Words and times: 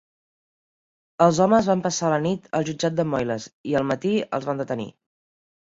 Els 1.25 1.41
homes 1.45 1.69
van 1.73 1.83
passar 1.83 2.11
la 2.15 2.19
nit 2.25 2.49
al 2.61 2.67
jutjat 2.71 2.97
de 3.01 3.07
Moyles 3.13 3.49
i 3.73 3.79
al 3.81 3.89
matí 3.93 4.15
els 4.39 4.49
van 4.51 4.65
detenir. 4.65 4.91